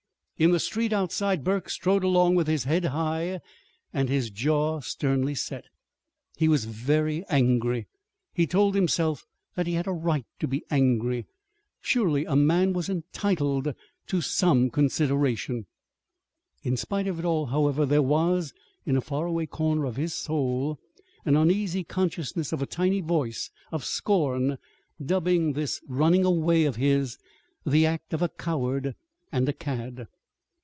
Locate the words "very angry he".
6.65-8.47